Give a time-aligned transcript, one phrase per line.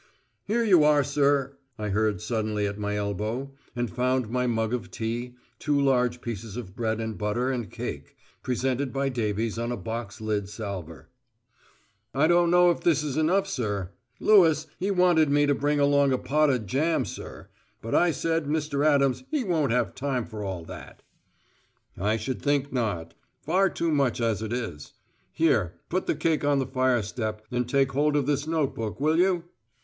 [0.45, 4.89] "Here you are, sir," I heard suddenly at my elbow, and found my mug of
[4.89, 9.77] tea, two large pieces of bread and butter and cake, presented by Davies on a
[9.77, 11.09] box lid salver.
[12.15, 13.91] "I don't know if this is enough, sir.
[14.19, 17.49] Lewis he wanted me to bring along a pot o' jam, sir.
[17.79, 18.83] But I said Mr.
[18.83, 21.03] Adams he won't have time for all that."
[21.95, 23.13] "I should think not.
[23.39, 24.93] Far too much as it is.
[25.31, 29.19] Here, put the cake on the fire step, and take hold of this notebook, will
[29.19, 29.43] you?"